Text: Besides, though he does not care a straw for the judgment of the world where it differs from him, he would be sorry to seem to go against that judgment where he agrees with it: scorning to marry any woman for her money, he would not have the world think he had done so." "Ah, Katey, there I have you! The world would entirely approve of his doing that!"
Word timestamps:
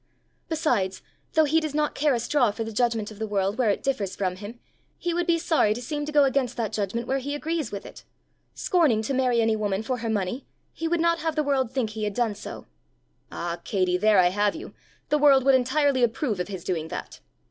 Besides, 0.49 1.03
though 1.33 1.43
he 1.43 1.59
does 1.59 1.75
not 1.75 1.93
care 1.93 2.15
a 2.15 2.19
straw 2.19 2.49
for 2.49 2.63
the 2.63 2.73
judgment 2.73 3.11
of 3.11 3.19
the 3.19 3.27
world 3.27 3.59
where 3.59 3.69
it 3.69 3.83
differs 3.83 4.15
from 4.15 4.37
him, 4.37 4.59
he 4.97 5.13
would 5.13 5.27
be 5.27 5.37
sorry 5.37 5.75
to 5.75 5.79
seem 5.83 6.07
to 6.07 6.11
go 6.11 6.23
against 6.23 6.57
that 6.57 6.73
judgment 6.73 7.05
where 7.05 7.19
he 7.19 7.35
agrees 7.35 7.71
with 7.71 7.85
it: 7.85 8.03
scorning 8.55 9.03
to 9.03 9.13
marry 9.13 9.41
any 9.41 9.55
woman 9.55 9.83
for 9.83 9.99
her 9.99 10.09
money, 10.09 10.43
he 10.73 10.87
would 10.87 11.01
not 11.01 11.19
have 11.19 11.35
the 11.35 11.43
world 11.43 11.69
think 11.69 11.91
he 11.91 12.03
had 12.03 12.15
done 12.15 12.33
so." 12.33 12.65
"Ah, 13.31 13.61
Katey, 13.63 13.95
there 13.95 14.17
I 14.17 14.29
have 14.29 14.55
you! 14.55 14.73
The 15.09 15.19
world 15.19 15.43
would 15.45 15.53
entirely 15.53 16.01
approve 16.01 16.39
of 16.39 16.47
his 16.47 16.63
doing 16.63 16.87
that!" 16.87 17.19